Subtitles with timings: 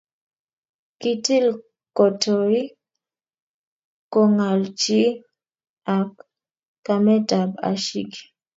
[0.99, 1.47] Kitil
[1.97, 2.61] kotoi
[4.11, 5.09] kongalchin
[5.97, 6.11] ak
[6.85, 8.21] kametab Ashiki